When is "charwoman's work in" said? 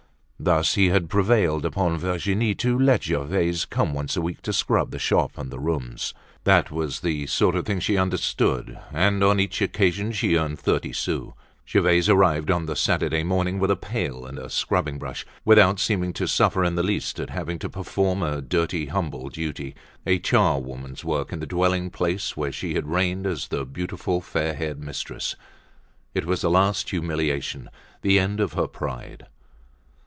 20.17-21.39